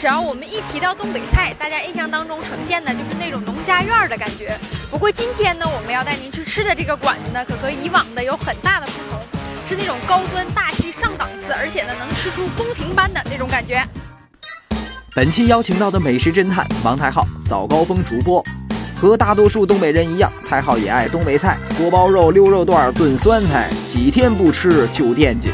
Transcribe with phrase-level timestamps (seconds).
[0.00, 4.58] 只要，我们一提到东北菜，大家印象当中呈现的就是那种农家院的感觉。
[4.90, 9.20] 不过今天呢，我们要带您去吃的这个馆子呢，可和以往的有很大的不同，
[9.68, 13.86] 是那种高端大气上档次，而且呢能吃出宫廷般的那种感觉。
[15.14, 18.42] 本期邀请到的美食侦探王太浩，早高峰主播。
[18.98, 25.50] 和大多数东北人一样，太浩也爱东北菜，锅包肉、溜肉段、炖酸菜，几天不吃就惦记。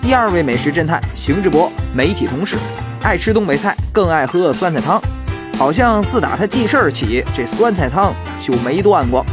[0.00, 2.56] 第二位美食侦探邢志博，媒体同事，
[3.02, 5.02] 爱吃东北菜，更爱喝酸菜汤。
[5.58, 9.24] 好像自打他记事儿起，这酸菜汤就没断过。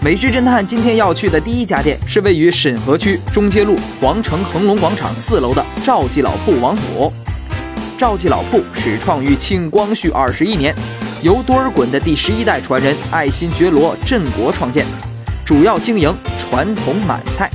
[0.00, 7.12] 美食侦探今天要去的第一家店是位于沈河区中街路皇城恒隆广场四楼的赵记老铺王府。
[7.98, 10.74] 赵记老铺始创于清光绪二十一年。
[11.22, 14.86] 由多尔衮的第十一代传人爱新觉罗振国创建，
[15.44, 17.50] 主要经营传统满菜，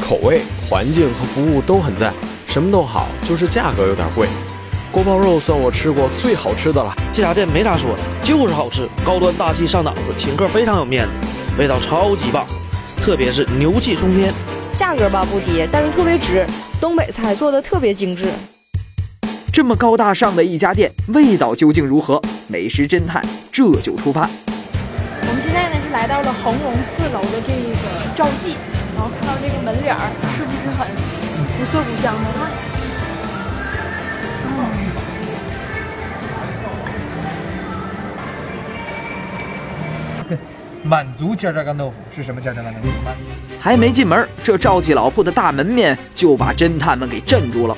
[0.00, 2.14] 口味、环境和服务都很赞，
[2.46, 4.26] 什么都好，就是价格有点贵。
[4.92, 11.10] 锅包肉算我吃过最好吃的了，这家店没啥说的，就是好吃，高端大气上档次，请客非常有面子，
[11.58, 12.44] 味道超级棒，
[12.98, 14.30] 特别是牛气冲天。
[14.74, 16.46] 价格吧不低，但是特别值，
[16.78, 18.26] 东北菜做的特别精致。
[19.50, 22.20] 这么高大上的一家店，味道究竟如何？
[22.48, 24.28] 美食侦探这就出发。
[24.28, 28.56] 我们现在呢是来到了恒隆四楼的这个赵记，
[28.94, 30.86] 然后看到这个门脸儿是不是很
[31.56, 32.28] 古色古香的？
[32.36, 32.52] 看，
[40.84, 42.88] 满族尖炸干豆腐是什么尖炸干豆腐？
[43.60, 47.76] 还没进门，这赵记老铺的大门面就把侦探们给镇住了。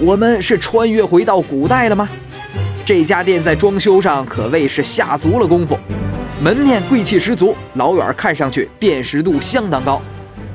[0.00, 2.08] 我们是穿越回到古代了吗？
[2.86, 5.78] 这家店在装修上可谓是下足了功夫，
[6.40, 10.00] 门面贵气十足，老远看上去辨识度相当高。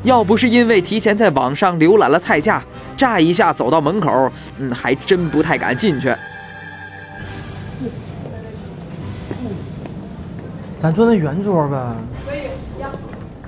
[0.02, 2.62] 要不是因为提前在网上浏览了菜价，
[2.98, 6.14] 乍一下走到门口，嗯，还真不太敢进去。
[10.84, 11.78] 咱坐那圆桌呗。
[12.28, 12.42] 可以，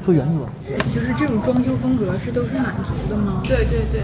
[0.06, 0.48] 坐圆桌。
[0.96, 3.42] 就是这种装修风格是都是满族的吗？
[3.44, 4.00] 对对对。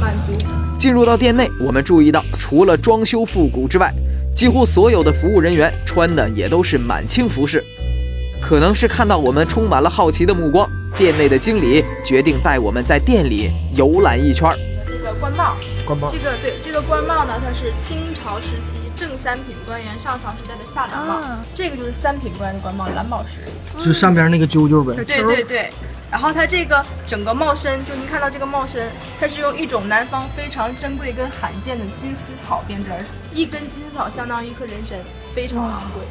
[0.00, 0.32] 满足。
[0.78, 3.92] 进入到店内，我们注意到，除了装修复古之外，
[4.32, 7.60] 几乎所有的服务人员穿的也都是满清服饰。
[8.40, 10.64] 可能是看到我们充满了好奇的目光，
[10.96, 14.48] 店内的经理决定带我们在店里游览一圈。
[14.86, 21.22] 这个官帽，官帽，这个对，这个官帽呢，它是清朝时期正三品官员上朝时戴的下凉帽。
[21.54, 23.38] 这个就是三品官员的官帽，蓝宝石，
[23.82, 24.94] 就上边那个揪揪呗。
[24.94, 25.70] 对对对。
[26.10, 34.98] 然后它这个整个帽身，就您看到这个帽身，它是用一种南方非常珍贵跟罕见的金丝草编织而成，一根金丝草相当于一颗人参，
[35.34, 36.04] 非常昂贵。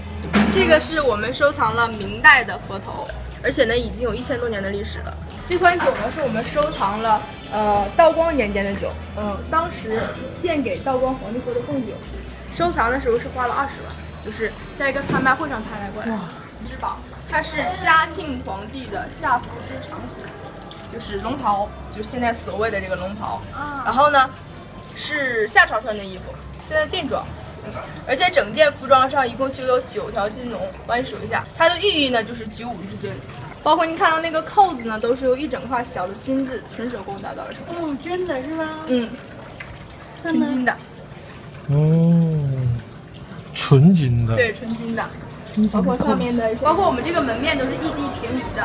[0.51, 3.07] 这个是我们收藏了明代的佛头，
[3.43, 5.13] 而且呢已经有一千多年的历史了。
[5.45, 7.21] 这款酒呢是我们收藏了，
[7.51, 9.99] 呃，道光年间的酒，嗯，当时
[10.33, 11.93] 献给道光皇帝喝的贡酒，
[12.59, 16.19] 收藏的时候是花了二十万，就是在一个拍卖会上拍卖过来的，
[16.69, 16.97] 之宝。
[17.31, 20.21] 它是嘉庆皇帝的下服之长服，
[20.91, 23.41] 就是龙袍，就是现在所谓的这个龙袍。
[23.55, 23.83] 啊。
[23.85, 24.29] 然后呢，
[24.97, 26.23] 是夏朝穿的衣服，
[26.61, 27.25] 现在定妆。
[28.05, 31.45] 而且整件服装上一共绣有九条金龙，帮你数一下。
[31.57, 33.15] 它的寓意呢就是九五至尊，
[33.63, 37.63] 包括你看到那个扣子呢，都是由一整块小的金子纯手工打造而成。
[37.69, 38.65] 哦，真的是吗？
[38.87, 39.09] 嗯，
[40.21, 40.75] 纯金的。
[41.69, 42.33] 哦，
[43.53, 44.35] 纯金的。
[44.35, 45.03] 对，纯金的。
[45.73, 48.63] 包括上面的，包括我们这个门面都是异地平移的。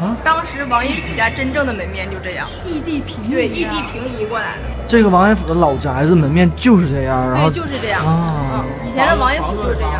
[0.00, 4.62] 啊，当时王爷府家真正的门面就这样，异地平移，对，异地平移过来的。
[4.86, 8.64] 这个王爷府的老宅子门面就是这样，然后就是这样啊。
[8.88, 9.92] 以前的王爷府就是这样。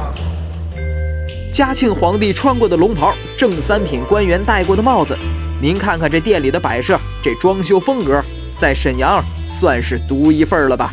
[1.53, 5.17] 嘉庆皇帝穿过的龙袍，正三品官员戴过的帽子，
[5.61, 8.23] 您看看这店里的摆设，这装修风格，
[8.59, 9.23] 在沈阳
[9.59, 10.93] 算是独一份了吧？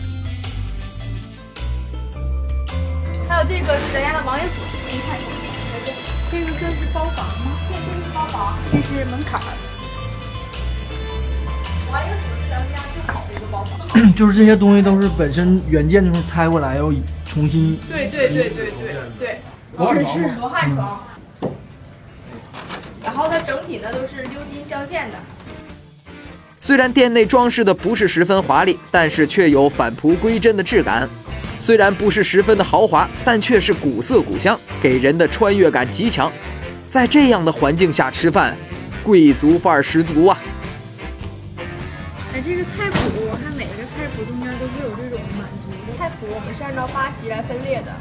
[9.04, 9.44] 是门槛儿。
[11.92, 14.16] 王爷府是咱们家最好的一个包房。
[14.16, 16.92] 就是这些东西都是本身原件就是拆过来，要
[17.26, 17.78] 重新。
[17.90, 19.42] 对对对对对对。
[19.78, 21.04] 这是罗汉床。
[23.04, 25.18] 然后它整体呢都是鎏金镶嵌的。
[26.62, 31.10] 虽然店内装饰的不是十分华丽，但是却有返璞归真的质感。
[31.60, 36.32] 虽然不是十分的豪华，但却是古色古香，给人的穿越感极强。
[36.90, 38.56] 在这样的环境下吃饭，
[39.04, 40.38] 贵族范儿十足啊！
[42.34, 42.98] 哎，这个菜谱，
[43.28, 47.92] 我看每个菜谱中间都是有这种满族的菜谱，我们是按照八旗来分列的，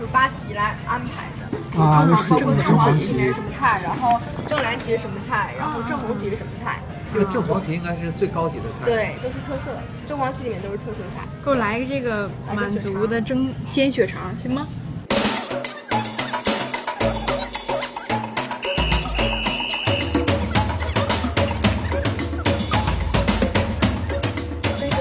[0.00, 1.44] 就八旗来安排的。
[1.78, 4.18] 啊，包括正黄旗里面是什么菜，然后
[4.48, 6.80] 正蓝旗是什么菜，然后正红旗是什么菜。
[7.12, 11.28] 这个正黄旗应该是最高级的菜。，对，都是特色，正黄旗里面都是特色菜。
[11.44, 14.66] 给我来一个这个满族的蒸煎血肠，行吗？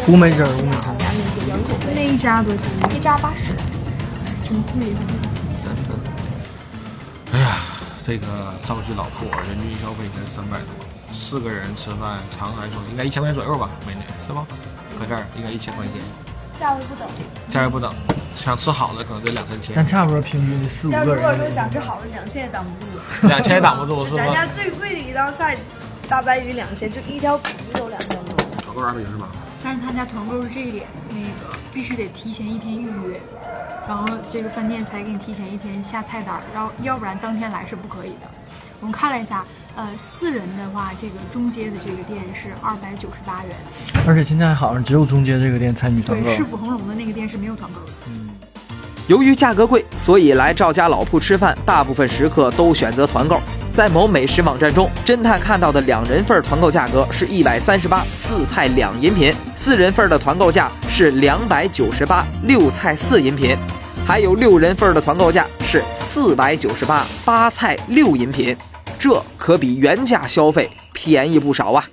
[0.07, 0.95] 乌梅汁儿，乌梅汁儿。
[1.93, 2.95] 那一扎多少钱？
[2.95, 3.51] 一扎八十，
[4.47, 4.95] 真贵。
[7.33, 7.57] 哎呀，
[8.05, 8.25] 这个
[8.63, 10.69] 赵记老铺人均消费才三百多，
[11.11, 14.47] 四个人吃饭，常来说应该一千块钱左右吧，美女是吧？
[14.97, 15.95] 搁这儿应该一千块钱，
[16.57, 17.05] 价位不等。
[17.51, 17.93] 价位不等，
[18.33, 21.21] 想吃好的可能得两三千但，差不多平均的四五要个人。
[21.21, 23.27] 如果说想吃好的，两千也挡不住。
[23.27, 24.45] 两千也挡不住是咱家？
[24.45, 25.57] 最贵的一道菜，
[26.07, 27.43] 大白鱼两千，就一条骨
[27.73, 28.37] 就有两千多。
[28.63, 29.27] 炒豆二块钱是吧？
[29.63, 33.19] 但是他家团购是这一点，那个必须得提前一天预约，
[33.87, 38.27] 然后这个饭店才给你提前一天下菜单儿，然后要不然当天来是不可以的。
[38.79, 39.43] 我们看了一下，
[39.75, 43.55] 呃，四人的话，这个中街的这个店是二百九十八元，
[44.05, 46.35] 而且现在好像只有中街这个店参与团购对，。
[46.35, 47.91] 市府恒隆的那个店是没有团购的。
[48.07, 48.29] 嗯
[49.07, 53.39] 由于价格贵，所以来赵家老铺吃饭，大部分食客都选择团购。
[53.77, 63.55] 在某美食网站中，侦探看到的两人份团购价格是一百三十八，四菜两饮品；四人份的团购价是两百九十八，六菜四饮品；
[64.03, 68.57] 还有六人份的团购价是四百九十八，八菜六饮品。
[68.97, 71.87] 这可比原价消费便宜不少啊！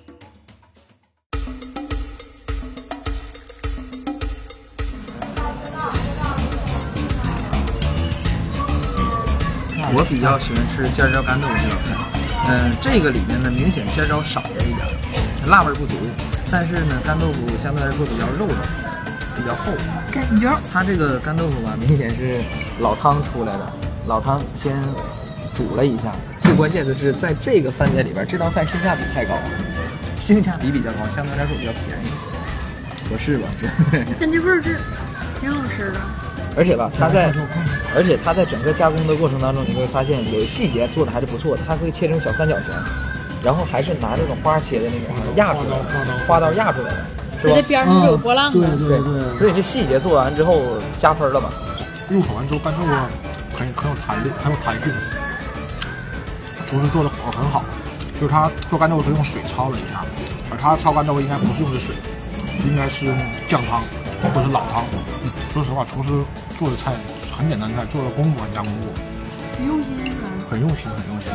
[9.96, 11.94] 我比较喜欢吃尖椒干豆腐这道菜，
[12.50, 14.84] 嗯、这个里面呢明显尖椒少了一点，
[15.46, 15.94] 辣味不足，
[16.50, 18.56] 但是呢干豆腐相对来说比较肉的，
[19.36, 19.70] 比较厚。
[20.10, 22.42] 感觉它这个干豆腐吧，明显是
[22.80, 23.72] 老汤出来的，
[24.08, 24.74] 老汤先
[25.54, 26.10] 煮了一下。
[26.40, 29.42] 最关键的是，在这个饭店里边，这道菜性价比太高了，
[30.18, 32.10] 性价比比较高，相对来说比较便宜，
[33.08, 33.48] 合适吧？
[33.62, 34.80] 这但这味儿是
[35.40, 36.00] 挺好吃的。
[36.56, 37.32] 而且吧，它在，
[37.94, 42.70] 而且它在整个加工的过程当中，你会发现有细节做的还是不错的，它会切成小三角形，
[43.42, 47.04] 然后还是拿这种花切的那种压出来的，花刀压出来的，
[47.40, 47.62] 是吧它这？
[47.62, 48.76] 边上是有波浪对的。
[48.76, 50.60] 对对，所以这细节做完之后
[50.96, 51.50] 加分了吧？
[52.08, 52.86] 入口完之后，干豆腐
[53.56, 54.92] 很很有弹力，很有弹性。
[56.66, 57.64] 厨师做的火候很好，
[58.20, 60.04] 就是他做干豆腐是用水焯了一下，
[60.50, 61.94] 而他焯干豆腐应该不是用的水，
[62.66, 63.82] 应该是用酱汤
[64.32, 64.84] 或者是老汤。
[65.52, 66.10] 说实话，厨师
[66.56, 66.92] 做的菜
[67.36, 68.88] 很简单的菜，做的功夫很加功夫，
[69.58, 70.28] 很用心是吧？
[70.50, 71.30] 很用心，很用心。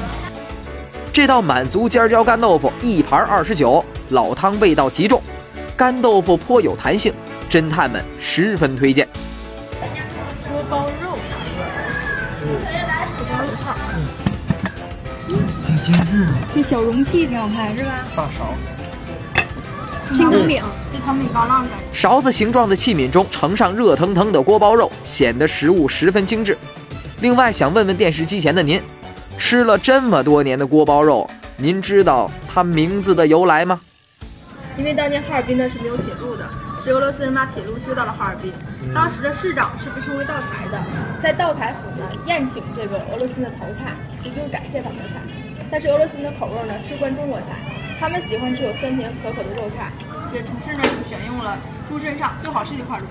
[1.14, 5.22] 这道满族尖椒干豆腐一盘二十九，老汤味道极重，
[5.76, 7.14] 干豆腐颇有弹性，
[7.50, 9.08] 侦探们十分推荐。
[10.48, 11.18] 锅包肉，
[12.42, 13.74] 锅包肉套，
[15.66, 16.32] 挺精致的。
[16.54, 17.92] 这小容器挺好看是吧？
[18.16, 18.54] 大勺，
[20.16, 20.62] 青藤饼，
[20.92, 21.86] 这汤米高浪感觉。
[21.94, 26.58] 勺子形状的器皿中盛上热腾腾的锅包肉，显得食物十分精致。
[27.22, 28.82] 另外，想问问电视机前的您，
[29.38, 33.80] 吃了这么多年的锅包肉，您知道它名字的由来吗？
[34.78, 36.50] 因为当年哈尔滨呢是没有铁路的，
[36.84, 38.54] 是俄罗斯人把铁路修到了哈尔滨。
[38.94, 40.82] 当时的市长是被称为道台的，
[41.22, 45.20] 在道台府呢宴请这个俄罗斯的头菜，其实就是感谢他们的菜。
[45.70, 47.48] 但是俄罗斯人的口味呢吃惯中国菜，
[48.00, 49.92] 他们喜欢吃有酸甜可口的肉菜，
[50.30, 53.06] 所以厨师呢就选用了猪身上最好吃的一块肉，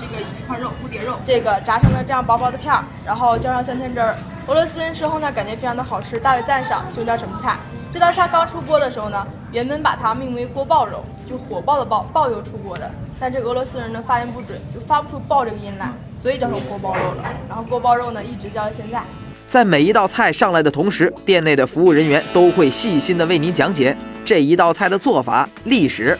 [0.00, 4.16] 这个一块肉蝴蝶肉，这个炸成了这样薄薄的片儿，然后浇上酸甜汁儿。
[4.46, 7.56] 俄罗斯人吃后呢感觉非常的好吃，大为赞赏，就叫什么菜？
[7.92, 12.90] 这道菜刚出锅的时候呢，原本把它命为锅爆肉，就火爆的爆，爆油出锅的。
[13.20, 15.90] 但这俄罗斯人呢发音不准，就发不出爆这个音来，
[16.22, 17.24] 所以叫成锅爆肉了。
[17.46, 19.02] 然后锅爆肉呢一直叫到现在。
[19.50, 26.16] 在每一道菜上来的同时，店内的服务人员都会细心的为您讲解这一道菜的做法、历史，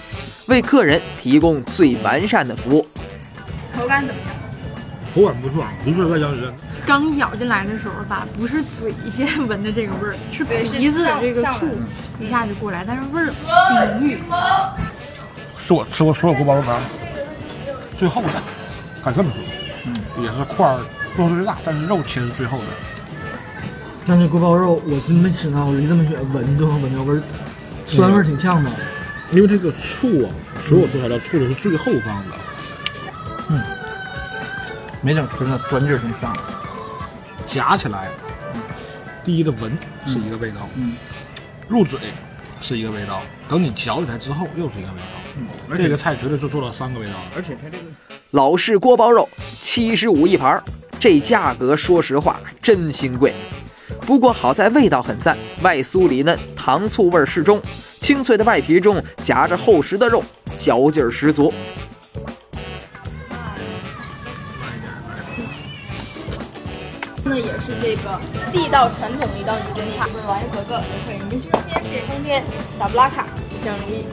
[0.49, 2.85] 为客人提供最完善的服务。
[3.73, 4.35] 口感怎么样？
[5.15, 6.53] 口感不错，不是外焦里嫩。
[6.85, 11.69] 刚咬进来的时候吧，不是嘴先闻的这个味儿，是鼻子的这个醋
[12.19, 14.19] 一下就过来，但是味儿挺浓郁。
[15.65, 16.77] 是我吃过所有锅包肉里面
[17.97, 18.43] 最厚的，
[19.05, 19.45] 敢这么说。
[19.85, 19.95] 嗯，
[20.25, 20.81] 也是块儿
[21.17, 22.65] 肉最大，但是肉切是最厚的。
[24.07, 27.23] 但是锅包肉我是没吃到，我离这么远闻都能闻到味儿，
[27.87, 28.71] 酸味儿挺呛的。
[29.33, 32.37] 因为这个醋啊，所有做材料醋都是最后放的。
[33.51, 33.63] 嗯
[35.03, 36.35] 没等吃那酸劲儿挺上。
[37.47, 38.11] 夹起来，
[39.25, 39.77] 第一的闻
[40.07, 40.95] 是一个味道，嗯
[41.69, 41.99] 入嘴
[42.61, 45.77] 是一个味道，等你嚼起来之后又是一个味道。
[45.77, 47.37] 这个菜绝对是做了三个味道的。
[47.37, 47.85] 而且它这个
[48.33, 49.29] 老式锅包肉
[49.61, 50.63] 七十五一盘儿，
[50.99, 53.33] 这价格说实话真心贵。
[54.07, 57.61] 不过好在味道很赞，外酥里嫩，糖醋味儿适中，
[58.01, 60.23] 清脆的外皮中夹着厚实的肉，
[60.59, 61.53] 嚼劲儿十足。
[67.23, 68.19] 那也是这个
[68.51, 72.43] 地道传统的一道女真菜，各位王爷格格、游客人民续春天，事业冲天，
[72.79, 74.05] 萨布拉卡吉祥如意。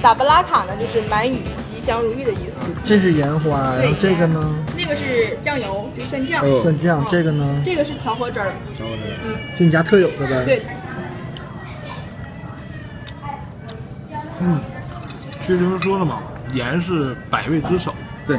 [0.00, 2.72] 萨布拉卡呢，就是满语吉祥如意的意思。
[2.84, 4.64] 这是盐花，然后这个呢？
[4.86, 6.44] 那个是酱油，就是蒜酱。
[6.62, 7.60] 蒜酱，这个呢？
[7.64, 8.52] 这个是调和汁儿。
[8.76, 9.18] 调和汁儿。
[9.24, 10.44] 嗯，就你家特有的呗。
[10.44, 10.62] 对。
[14.38, 14.60] 嗯，
[15.40, 16.20] 其实就是说了嘛，
[16.52, 17.92] 盐是百味之首。
[18.28, 18.38] 对。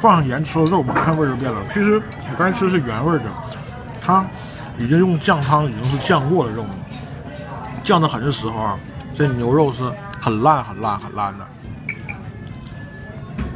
[0.00, 1.62] 放上盐吃了肉，马上味儿就变了。
[1.72, 3.26] 其实我刚才吃是原味的，
[4.04, 4.26] 它
[4.78, 6.70] 已经用酱汤已经是酱过了肉了，
[7.84, 8.76] 酱的很的时候啊，
[9.14, 9.84] 这牛肉是
[10.20, 11.46] 很烂、很烂、很烂的。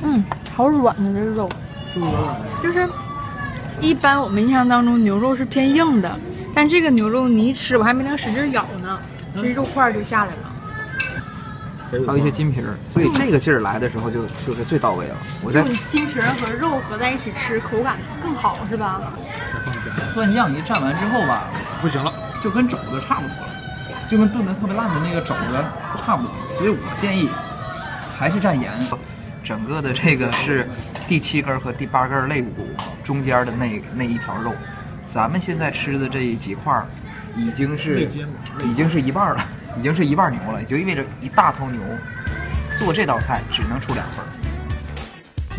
[0.02, 1.48] 嗯，好软的这个肉，
[2.62, 2.88] 就是
[3.80, 6.18] 一般我们印象当中牛肉是偏硬的，
[6.54, 8.98] 但这个牛肉你一吃，我还没能使劲咬呢，
[9.36, 10.52] 这肉块就下来了。
[11.90, 15.16] 还有一些筋皮儿，所以这个劲儿来的时候就就是最到位了。
[15.42, 19.00] 我在筋皮儿和肉合在一起吃，口感更好，是吧？
[20.12, 21.44] 蒜酱一蘸完之后吧，
[21.80, 22.12] 不行了，
[22.42, 23.48] 就跟肘子差不多了，
[24.10, 25.64] 就跟炖的特别烂的那个肘子
[26.04, 26.32] 差不多。
[26.58, 27.30] 所以我建议
[28.18, 28.72] 还是蘸盐。
[29.44, 30.68] 整个的这个是
[31.08, 32.66] 第七根和第八根肋骨
[33.02, 34.52] 中间的那那一条肉，
[35.06, 36.86] 咱们现在吃的这几块儿
[37.36, 38.08] 已经是
[38.64, 39.48] 已经是一半了。
[39.78, 41.78] 已经是一半牛了，也就意味着一大头牛
[42.78, 44.24] 做这道菜只能出两份。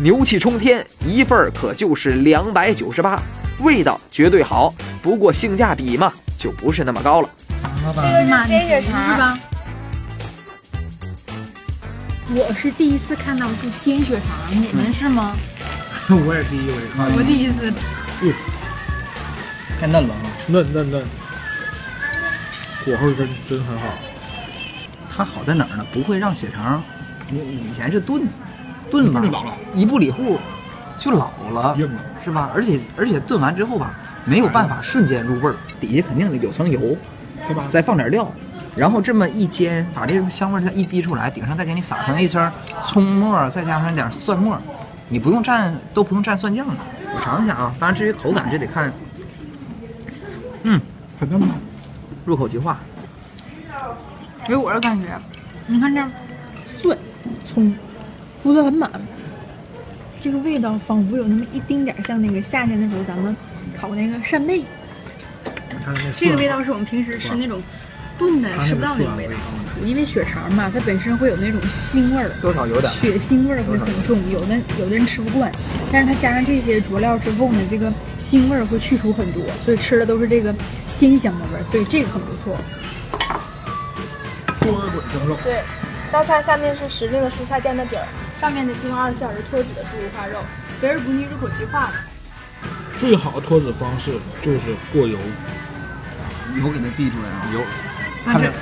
[0.00, 3.22] 牛气冲天，一份可就是两百九十八，
[3.60, 4.74] 味道绝对好，
[5.04, 7.28] 不过性价比嘛就不是那么高了。
[7.94, 9.38] 这个是煎血肠是吧？
[12.30, 15.34] 我是第一次看到是煎血肠，你们是吗？
[16.26, 17.10] 我也第一回看。
[17.16, 17.72] 我第一次。
[18.22, 18.32] 嗯，
[19.80, 20.20] 太嫩了啊！
[20.48, 21.02] 嫩嫩嫩，
[22.84, 23.86] 火候真真很好。
[25.10, 25.86] 它好在哪儿呢？
[25.90, 26.82] 不会让血肠，
[27.30, 28.22] 你以前是炖，
[28.90, 29.22] 炖吧，
[29.74, 30.38] 一不里户
[30.98, 32.50] 就老了，硬了，是吧？
[32.54, 33.94] 而且而且炖完之后吧，
[34.26, 36.94] 没有办法瞬间入味儿，底下肯定有层油，
[37.46, 37.66] 对吧？
[37.70, 38.30] 再放点料，
[38.78, 42.50] 然后这么一煎，把这种香味儿再一逼出来，顶上再给你撒上一层
[42.86, 44.56] 葱末，再加上点蒜末，
[45.08, 46.76] 你不用蘸都不用蘸蒜酱了。
[47.12, 48.92] 我尝一下啊，当然至于口感这得看，
[50.62, 50.80] 嗯，
[51.18, 51.56] 很嫩吗？
[52.24, 52.78] 入口即化。
[54.46, 55.08] 给我的感觉，
[55.66, 56.00] 你看这
[56.66, 56.96] 蒜、
[57.44, 57.74] 葱
[58.42, 58.88] 铺的很满，
[60.20, 63.36] 这个味道仿佛有那么一丁点像那个夏天的时候咱们
[63.76, 64.64] 烤那个扇贝。
[66.14, 67.60] 这个味道是我们平时吃那种
[68.18, 69.34] 炖的吃不到那种味道，
[69.86, 75.50] 因为血肠嘛，它本身会有那种腥味儿，多少有点血腥味儿会很重，有的有的人吃不惯，
[75.92, 80.52] 但是它加上这些佐料之后呢，这个腥味儿会去除很多，所以吃的都是这个
[80.88, 82.56] 鲜香的味儿，所以这个很不错。
[84.60, 85.62] 锅儿滚蒸肉，对，
[86.10, 88.06] 道菜下面是时令的蔬菜垫的底儿，
[88.40, 90.40] 上面的京二十小时脱脂的猪五花肉，
[90.80, 91.92] 肥而不腻，入口即化的。
[92.98, 94.10] 最好的脱脂方式
[94.42, 95.16] 就是过油，
[96.56, 97.48] 油给它逼出来啊！
[97.54, 97.60] 油，
[98.28, 98.52] 看这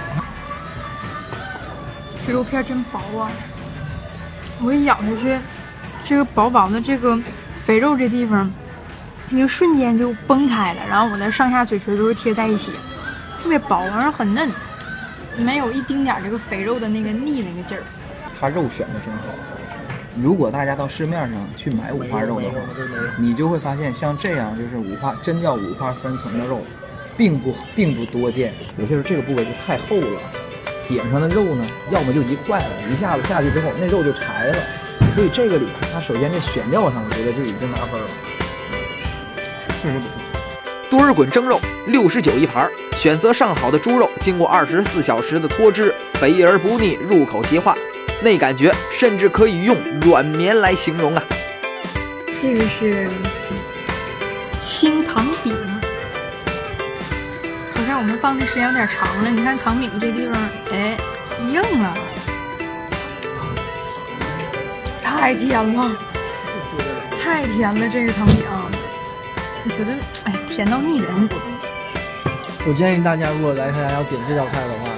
[2.24, 3.30] 这肉片真薄啊！
[4.62, 5.38] 我一咬下去，
[6.04, 7.18] 这个薄薄的这个
[7.56, 8.48] 肥肉这地方，
[9.30, 12.72] 一个瞬间就崩开了，然后我的上下嘴唇都是贴在一起，
[13.42, 14.48] 特别薄，然后很嫩。
[15.36, 17.82] 没有一丁点这个肥肉的那个腻那个劲儿，
[18.40, 19.22] 它肉选的真好。
[20.22, 22.58] 如果大家到市面上去买五花肉的话，
[23.18, 26.62] 你就会发现像这样就是五花真叫五花三层的肉，
[27.16, 28.54] 并不并不多见。
[28.78, 30.20] 有些时候这个部位就太厚了，
[30.88, 34.56] 顶上的肉呢，要么就一块了，一下子下去之后那肉就柴了。
[35.14, 38.06] 所以这个里它首先这选料上，我觉得就已经拿分了，
[39.82, 40.10] 确实不错。
[40.88, 47.74] 多尔衮蒸肉六十九一盘，选择上好的猪肉，经过二十四小时的脱脂，肥而不腻，入口即化，
[48.22, 51.24] 那感觉甚至可以用软绵来形容啊！
[52.40, 53.08] 这个是
[54.60, 55.56] 清糖饼，
[57.98, 59.30] 我们放的时间有点长了。
[59.30, 60.38] 你看糖饼这地方，
[60.70, 60.96] 哎，
[61.40, 61.94] 硬了，
[65.02, 65.96] 太甜了，
[67.22, 68.44] 太甜了，这个糖饼。
[69.64, 69.92] 我觉得，
[70.24, 71.28] 哎，甜到腻人。
[72.68, 74.90] 我建议大家，如果来他家要点这道菜的话，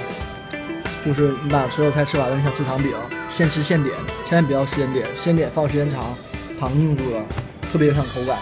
[1.05, 2.91] 就是你把所有菜吃完了，你想吃糖饼，
[3.29, 6.17] 现吃现点，千万不要先点，先点放时间长，
[6.59, 7.23] 糖硬住了，
[7.71, 8.37] 特别影响口感。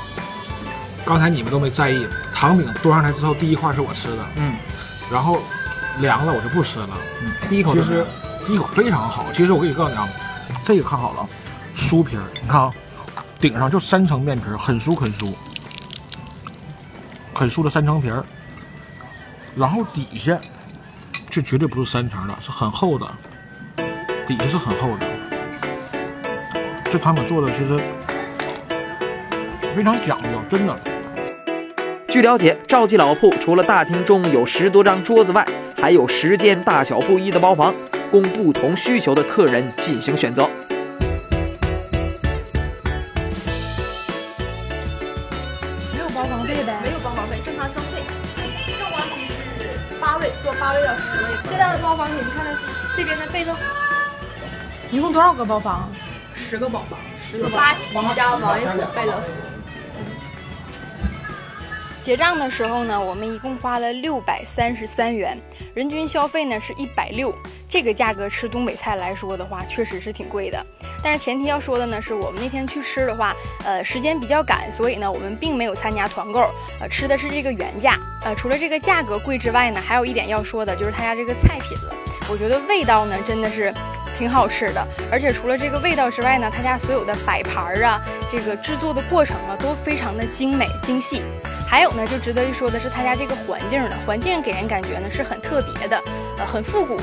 [1.05, 2.05] 刚才你们都没在意，
[2.39, 4.53] 糖饼端上来之后，第一块是我吃的，嗯，
[5.11, 5.39] 然后
[5.97, 6.89] 凉了我就不吃了。
[7.23, 8.05] 嗯，第一口其实
[8.45, 9.25] 第一口非常好。
[9.33, 10.07] 其实我给你告诉你啊，
[10.63, 11.27] 这个看好了，
[11.75, 12.71] 酥皮儿，你看啊，
[13.39, 15.33] 顶上就三层面皮儿，很酥很酥。
[17.33, 18.23] 很酥的三层皮儿，
[19.55, 20.37] 然后底下
[21.31, 23.11] 这绝对不是三层的，是很厚的，
[24.27, 25.07] 底下是很厚的。
[26.91, 27.81] 这糖饼做的其实
[29.75, 30.79] 非常讲究，真的。
[32.09, 35.45] 据了解，赵记老铺除了大厅中有十多张桌子外，
[35.79, 37.75] 还有十间大小不一的包房，
[38.09, 40.49] 供不同需求的客人进行选择。
[45.93, 46.79] 没有包房费呗？
[46.81, 48.01] 没有包房费，正常消费。
[48.79, 49.33] 正王旗是
[49.99, 51.29] 八位，坐八位到十位。
[51.43, 52.59] 最大的包房，你们看的是
[52.95, 53.59] 这边的贝乐府，
[54.91, 55.91] 一共多少个包房？
[56.33, 56.97] 十个包房，
[57.29, 59.27] 十个八旗加王爷府、贝勒府。
[62.07, 65.37] 结账的时候呢，我们一共花了六百三十三元，
[65.73, 67.35] 人均消费呢是一百六。
[67.67, 70.65] 这个价格吃东北菜来说的话，确实是挺贵的。
[71.03, 73.35] 但是前提要说的呢，是我们那天去吃的话，
[73.65, 76.49] 呃，时间比较赶，所以呢，我们并没有参加团购，
[76.79, 77.99] 呃，吃的是这个原价。
[78.23, 81.93] 呃，除了这个价格贵之外呢，还有一点要说的就是他家这个菜品了，
[82.31, 83.73] 我觉得味道呢真的是
[84.17, 84.87] 挺好吃的。
[85.11, 91.21] 而且除了这个味道之外呢，他家所有的摆盘儿啊，这个制作的过程啊，都非常的精美精细。
[91.67, 96.01] 还有呢，就值得一说的是他家这个环境了，环境给人感觉呢是很特别的，
[96.37, 96.97] 呃，很复古。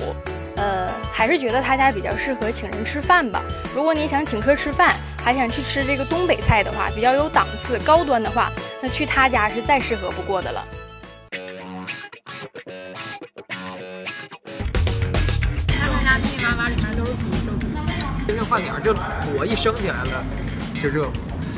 [0.57, 3.43] 呃，还是觉得他家比较适合请人吃饭吧。
[3.75, 10.65] 如果你想请客吃饭，还想去吃这个东北菜的话，比较有档次、高端的话，那去他家是再适合不过的了。
[15.69, 17.75] 看他家密密麻麻里面都是皮，都是皮。
[18.27, 20.25] 真正饭点儿这火一升起来了，
[20.81, 21.11] 就热。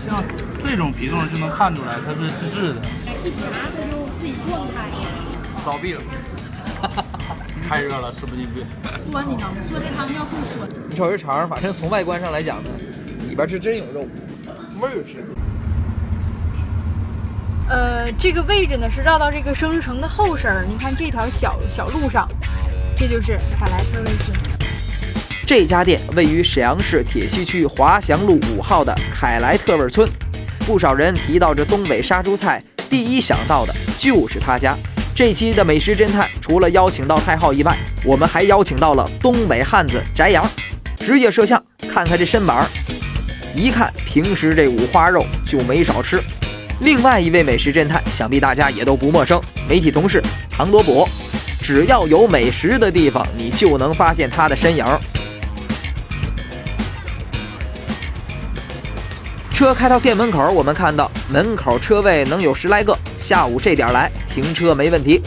[0.08, 0.24] 像
[0.66, 2.80] 这种皮冻就能看出来它是自制的。
[3.24, 4.82] 一夹它就自己断开。
[5.64, 6.02] 倒闭了。
[7.68, 8.62] 太热了，吃不进去。
[9.10, 9.56] 酸，你知道吗？
[9.68, 10.68] 酸的汤要更酸。
[10.88, 12.70] 你瞅这肠，反正从外观上来讲呢，
[13.28, 14.06] 里边是真有肉，
[14.80, 15.24] 味儿是。
[17.68, 20.64] 呃，这个位置呢是绕到这个生日城的后身儿。
[20.68, 22.28] 你看这条小小路上，
[22.96, 24.36] 这就是凯莱特味村。
[25.44, 30.08] 这家店位于沈阳市铁西区华祥路五号的凯莱特味村。
[30.66, 34.76] 不少人提到这东北杀猪菜，第一想到的就是他家。
[35.14, 40.44] 这期的美食侦探，除了邀请到太昊以外，我们还邀请到了东北汉子翟阳，
[40.96, 42.66] 职业摄像，看看这身板儿，
[43.54, 46.20] 一看平时这五花肉就没少吃。
[46.80, 51.08] 另外一位美食侦探，想必大家也都不陌生，媒体同事唐多博。
[51.62, 54.84] 只要有美食的地方，你就能发现他的身影。
[59.56, 62.94] 车开到店门口，我们看到门口车位能有十来个。
[63.18, 65.22] 下午这点来，停车没问题。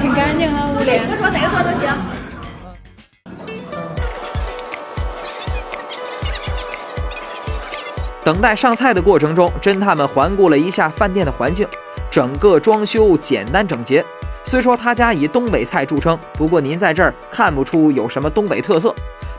[0.00, 0.90] 挺干净啊，屋里。
[1.16, 1.88] 说哪个座都行。
[8.24, 11.64] 等待上菜的过程中，侦探们环顾了一下饭店的环境，
[12.10, 14.04] 整个装修简单整洁。
[14.44, 18.92] 虽说他家以东北菜著称，不过您在这儿看不出有什么东北特色。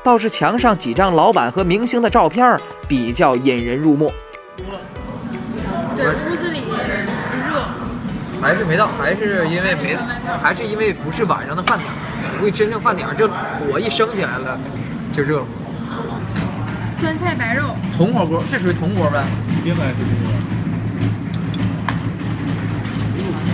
[0.04, 2.58] 倒是墙上几张老板和明星的照片
[2.88, 4.12] 比较引人入目。
[5.96, 6.62] 对，屋子里
[7.48, 7.62] 热。
[8.42, 9.98] 还是没到，还是因为没，
[10.42, 11.90] 还是因为不是晚上的饭点。
[12.40, 14.58] 估计真正饭点，这火一升起来了，
[15.12, 15.48] 就热乎。
[17.02, 17.76] 酸菜白肉。
[17.98, 19.26] 铜火锅，这属于铜锅呗？
[19.66, 20.32] 应该是铜锅。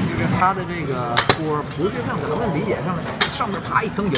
[0.07, 3.01] 就是它的这个锅不是像咱们理解上的
[3.33, 4.11] 上面爬一层油。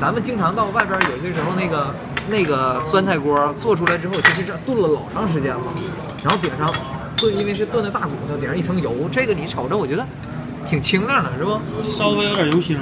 [0.00, 1.94] 咱们经常到外边，有些时候那个
[2.28, 5.62] 那个酸菜锅做出来之后，其实这炖了老长时间了，
[6.22, 6.72] 然后顶上
[7.16, 10.04] 炖，因为是炖的大骨头，顶上一层油，这个你瞅着我觉得
[10.68, 11.60] 挺清亮的，是不？
[11.82, 12.76] 稍微有点油腥，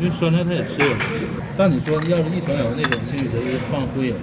[0.00, 0.94] 因为酸菜它也吃油。
[1.58, 4.16] 但你说要是一层油那种，兴许是放灰了。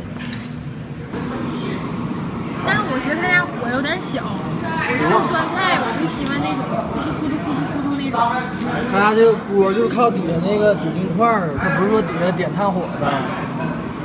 [2.66, 6.64] 但是我觉得他家火有点小，我吃酸菜我就喜欢那种
[6.96, 13.08] 咕嘟咕嘟咕嘟咕他家这个锅就是靠底下那个酒精块儿，它不是说底下点炭火的，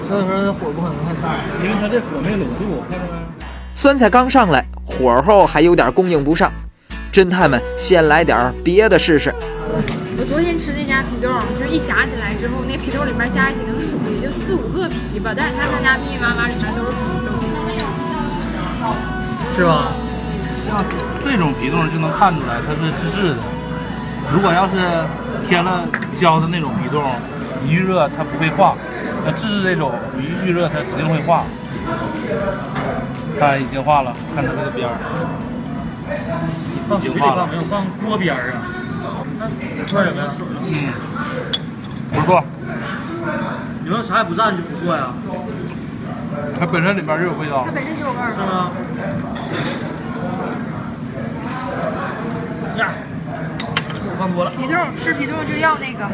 [0.07, 3.19] 所以说火不可能太大，因为它这火没拢住，看到没？
[3.75, 6.53] 酸菜刚上来，火候还有点供应不上，
[7.13, 9.35] 侦探们先来点别的试试。
[10.19, 17.35] 我昨天吃那家皮冻，就是一夹起来之后，那皮冻里面加一起能数也就四五个皮吧，但是看他家密密麻麻里面都是皮冻。
[19.57, 19.91] 是吧？
[20.65, 20.85] 像
[21.25, 23.43] 这种皮冻就能看出来它是自制的。
[24.33, 24.75] 如果要是
[25.47, 27.03] 添了胶的那种皮冻，
[27.67, 28.75] 一遇热它不会化。
[29.25, 31.45] 那自制这种一遇热它指定会化。
[33.39, 34.95] 看已经化了，看它这个边儿。
[36.89, 37.63] 放水里放没有？
[37.65, 38.63] 放锅边儿啊。
[39.39, 39.47] 那
[39.93, 40.45] 块有没有水？
[40.67, 40.71] 嗯，
[42.13, 42.45] 不错。
[43.85, 45.13] 你要啥也不蘸就不错呀。
[46.59, 47.65] 它本身里面就有味道。
[47.65, 48.31] 它本身就有味儿。
[48.33, 48.71] 是吗？
[54.97, 56.09] 吃皮冻就要那个，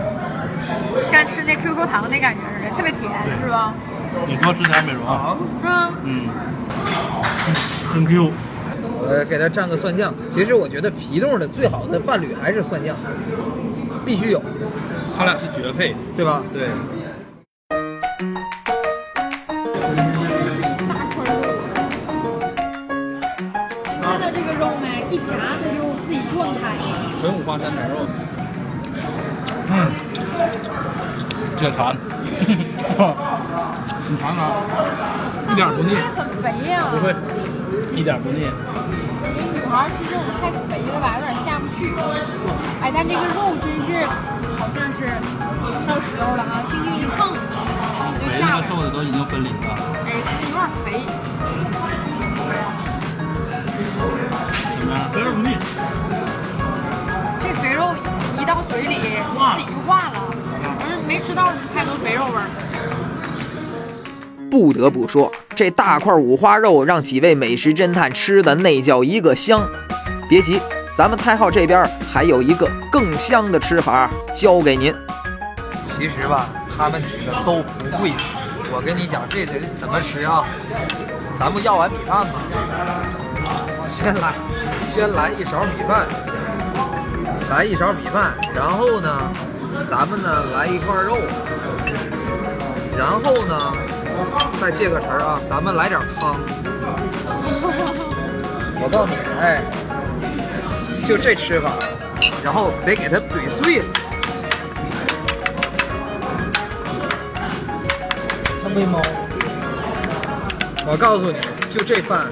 [1.09, 3.11] 像吃那 QQ 糖那感觉似的，特别甜，
[3.43, 3.73] 是吧？
[4.27, 5.37] 你多吃点美容啊。
[5.63, 5.91] 是吗？
[6.05, 6.29] 嗯，
[7.89, 8.31] 很 Q。
[9.07, 10.15] 我给它蘸个蒜酱。
[10.33, 12.95] 其实我觉得皮冻的最好的伴侣还是蒜酱，
[14.05, 14.43] 必须有，
[15.17, 16.43] 它俩是绝配，对吧？
[16.53, 16.69] 对。
[31.71, 31.97] 解馋。
[34.07, 34.53] 你尝尝，
[35.51, 35.97] 一点不腻。
[36.15, 36.93] 很肥呀。
[36.93, 37.17] 不会，
[37.97, 38.51] 一点不腻。
[39.55, 41.89] 女孩吃这种太肥了吧，有点下不去。
[42.83, 44.05] 哎，但这个肉真是
[44.59, 45.09] 好像是
[45.89, 47.33] 到时候了啊，轻轻一碰，
[47.97, 48.63] 它就下来了。
[48.69, 49.55] 瘦的都已经分离了。
[50.05, 51.01] 哎，这有点肥。
[54.79, 55.01] 怎么样？
[55.15, 55.57] 肥而不腻。
[57.41, 57.89] 这肥肉
[58.39, 60.21] 一到嘴里自己就化了，
[61.35, 62.47] 吃到太多肥肉味儿。
[64.49, 69.67] 不得不说，这大块五花肉让几位美食侦探吃的那叫一个香。
[70.29, 70.61] 别急，
[70.97, 74.95] 咱们太浩这边还有一个更香的吃法教给您。
[75.83, 78.13] 其实吧，他们几个都不会。
[78.73, 80.45] 我跟你讲，这得怎么吃啊？
[81.37, 82.35] 咱不要碗米饭吗？
[83.83, 84.33] 先来，
[84.89, 86.07] 先来一勺米饭，
[87.51, 89.11] 来一勺米饭，然后呢，
[89.91, 91.19] 咱们呢来一块肉，
[92.97, 93.73] 然后呢。
[94.61, 96.37] 再借个词儿啊，咱们来点汤。
[98.81, 99.61] 我告诉你，哎，
[101.07, 101.73] 就这吃法，
[102.43, 103.85] 然后得给它怼碎了，
[108.63, 109.03] 像喂猫。
[110.87, 111.37] 我告诉你，
[111.69, 112.31] 就这饭，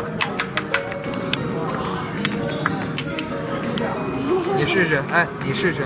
[4.56, 5.82] 你试试，哎，你试试。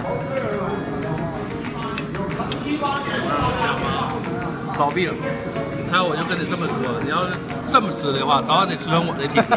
[4.79, 5.15] 老毕了。
[5.15, 7.33] 你看，我就跟你这么说，你要是
[7.73, 9.57] 这么吃的话，早晚得吃成我的体格。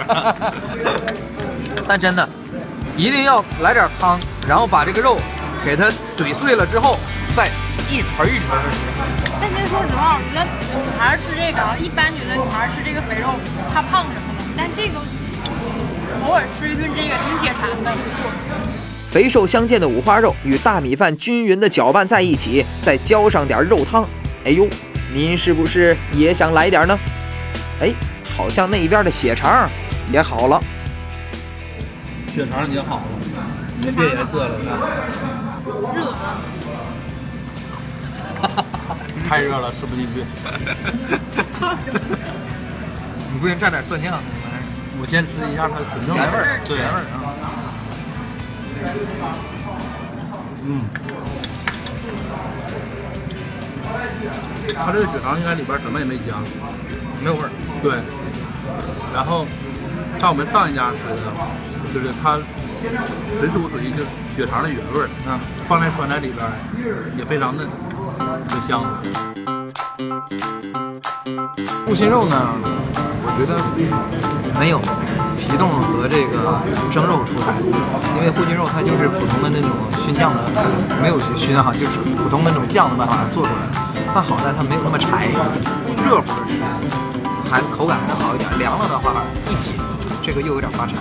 [1.87, 2.27] 但真的，
[2.95, 5.17] 一定要来点汤，然后把这个肉
[5.65, 6.97] 给它怼碎了之后，
[7.35, 7.49] 再
[7.89, 8.77] 一锤一锤的吃。
[9.41, 13.33] 但其实说实话，我觉得女孩吃这个啊，一般觉得女孩吃这个肥肉
[13.73, 15.01] 怕胖什么的，但这个
[16.27, 18.31] 偶尔吃一顿这个挺解馋的，不错。
[19.11, 24.07] 肥瘦相间的五花肉与大米饭均匀的搅拌在一起，再浇上点肉汤，
[24.45, 24.67] 哎呦！
[25.11, 26.95] 您是不是也想来点呢？
[27.81, 27.91] 哎，
[28.37, 29.67] 好像那边的血肠
[30.11, 30.61] 也好了。
[32.31, 33.03] 血肠也好了，
[33.83, 34.59] 没变颜色了，
[35.95, 36.13] 热。
[39.27, 40.21] 太热了，吃不进去。
[43.33, 44.19] 你不行蘸点蒜酱，
[45.01, 47.33] 我先吃一下它的纯正原味儿，对原味儿啊。
[50.65, 50.83] 嗯。
[54.75, 56.35] 它这个血肠应该里边什么也没加，
[57.23, 57.49] 没有味儿。
[57.81, 57.93] 对。
[59.13, 59.45] 然后，
[60.19, 61.31] 像我们上一家吃的，
[61.93, 62.37] 就是它
[63.39, 66.45] 纯属属于就血肠的原味儿啊，放在酸奶里边
[67.17, 67.67] 也非常嫩，
[68.47, 69.58] 很香。
[71.85, 72.35] 护心肉呢，
[73.25, 73.57] 我觉得
[74.59, 74.79] 没有
[75.37, 76.59] 皮冻和这个
[76.91, 77.57] 蒸肉出彩，
[78.15, 79.69] 因为护心肉它就是普通的那种
[80.05, 80.39] 熏酱的，
[81.01, 83.61] 没有熏哈，就是普通的那种酱的办法做出来。
[84.13, 85.27] 但好在它没有那么柴，
[86.07, 86.57] 热乎的吃
[87.49, 88.49] 还口感还能好一点。
[88.57, 89.11] 凉了的话
[89.49, 89.73] 一紧，
[90.21, 90.95] 这个又有点发柴。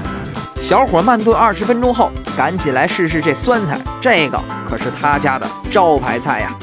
[0.60, 4.38] 小火慢炖二十分钟后，赶紧来试试这酸菜，这个
[4.68, 6.54] 可是他家的招牌菜呀。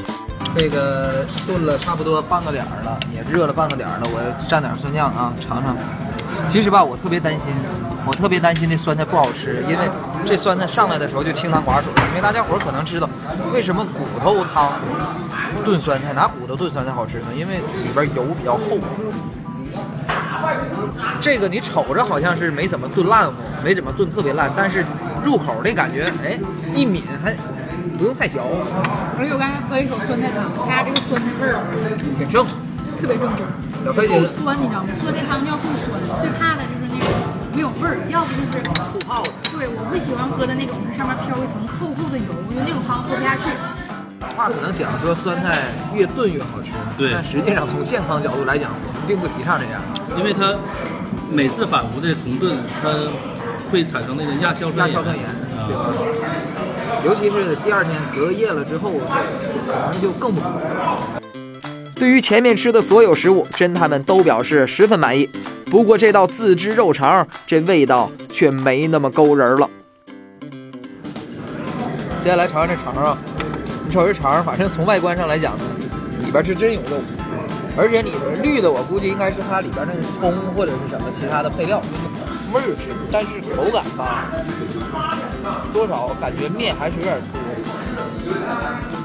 [0.58, 5.76] 这个炖了差不多半个点儿了，也热了半个点儿了，我蘸点酸酱啊，尝尝。
[6.48, 7.42] 其实吧，我特别担心，
[8.08, 9.90] 我特别担心这酸菜不好吃，因为
[10.26, 11.92] 这酸菜上来的时候就清汤寡水。
[12.10, 13.10] 因为大家伙儿可能知道，
[13.54, 14.72] 为什么骨头汤。
[15.64, 18.78] 炖酸菜拿骨头炖酸菜好吃呢，因为里边油比较厚。
[21.20, 24.86] 这个你瞅着好像是没怎么炖烂乎，没怎么炖特别烂，但是
[25.24, 26.38] 入口的感觉，哎，
[26.76, 27.36] 一抿还
[27.96, 28.44] 不用太嚼。
[29.18, 31.64] 而且我刚才喝了一口酸菜汤，它这个酸菜味儿
[32.20, 32.46] 挺正，
[33.00, 33.46] 特别正宗。
[33.84, 34.90] 小飞姐够酸，你知道吗？
[35.00, 37.08] 酸菜汤要够酸，最怕的就是那种
[37.54, 38.60] 没有味儿，要不就是
[38.92, 39.32] 醋泡的。
[39.54, 43.50] 对，我不喜欢喝的那种是上面飘一层厚厚的油，我觉得那种汤喝不下去。
[44.36, 49.80] 话可能讲说酸菜越炖越好吃，对，但实际上从健康角度来讲，我们并不提倡这样，
[50.18, 50.58] 因为它
[51.30, 52.90] 每次反复的重炖，它
[53.70, 55.30] 会产生那个亚硝亚硝酸盐，
[55.70, 55.94] 对吧？
[57.06, 58.92] 尤其是第二天隔夜了之后，
[59.68, 60.60] 可能就更不好。
[61.94, 65.30] 对于前面吃的所有食物，侦探们都表示十分满意。
[65.70, 69.70] 不过这道自制肉肠，这味道却没那么勾人了。
[72.24, 73.16] 接下来尝尝这肠啊，
[73.86, 75.56] 你瞅这肠，反正从外观上来讲，
[76.26, 76.98] 里边是真有肉，
[77.78, 81.80] 而且里边绿的，我估计应该是它里边那个葱或者是什么其他的配料，
[82.56, 84.32] 味儿是，但是口感吧，
[85.74, 87.36] 多少感觉面还是有点多，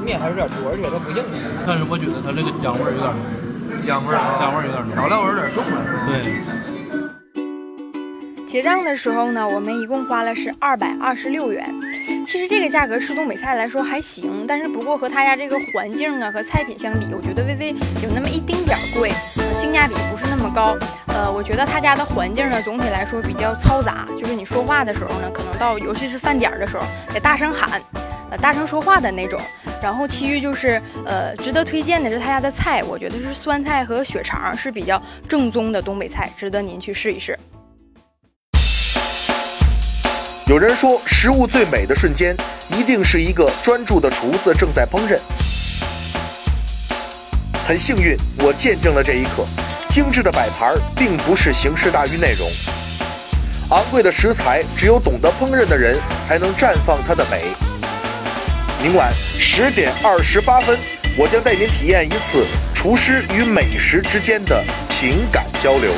[0.04, 1.18] 面还是有点多，而且它不硬。
[1.66, 5.82] 但是我觉得它这个姜味儿有点浓，姜味儿啊，姜味儿有点浓，调料味儿有点重了。
[6.06, 6.14] 对。
[8.46, 11.74] 结账的时候呢，我们一共花了是二百二十六元。
[12.26, 17.70] 其实这个价格吃东北菜来说还行，但是不过和他家这个环境啊和菜品相比，我觉得微微
[18.02, 19.10] 有那么一丁点儿贵，
[19.58, 20.76] 性价比不是那么高。
[21.06, 27.80] 呃，我觉得他家的环境呢，总体来说比较嘈杂，就是你说话的时候呢，可能到尤其是饭点儿的时候得大声喊，
[28.30, 29.40] 呃，大声说话的那种。
[29.82, 37.38] 然后其余就是呃，值得推荐的是他家的菜，我觉得是酸菜和血肠是比较正宗的东北菜，值得您去试一试。
[40.46, 42.36] 有人说，食物最美的瞬间，
[42.76, 45.18] 一定是一个专注的厨子正在烹饪。
[47.66, 49.46] 很幸运，我见证了这一刻。
[49.90, 52.48] 精致的摆盘并不是形式大于内容，
[53.70, 55.98] 昂贵的食材只有懂得烹饪的人
[56.28, 57.42] 才能绽放它的美。
[58.80, 60.78] 明晚十点二十八分，
[61.18, 65.92] 我将带您体验一次厨师与美食之间的情感交流。